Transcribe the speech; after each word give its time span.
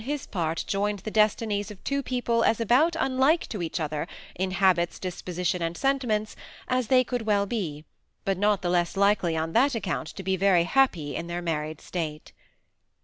366 0.01 0.23
his 0.23 0.33
part 0.33 0.63
joined 0.67 0.99
the 1.01 1.11
destinies 1.11 1.69
of 1.69 1.83
two 1.83 2.01
people 2.01 2.41
about 2.41 2.95
as 2.95 3.05
unlike 3.05 3.45
to 3.45 3.61
each 3.61 3.79
other, 3.79 4.07
in 4.33 4.49
habits, 4.49 4.97
dispositions, 4.97 5.61
and 5.61 5.77
senti 5.77 6.07
ments, 6.07 6.35
as 6.67 6.87
they 6.87 7.03
could 7.03 7.21
well 7.27 7.45
be; 7.45 7.85
but 8.25 8.35
not 8.39 8.63
the 8.63 8.69
less 8.71 8.97
likely 8.97 9.37
on 9.37 9.53
that 9.53 9.75
account 9.75 10.07
to 10.07 10.23
be 10.23 10.35
very 10.35 10.63
happy 10.63 11.15
in 11.15 11.27
their 11.27 11.43
married 11.43 11.79
state. 11.79 12.31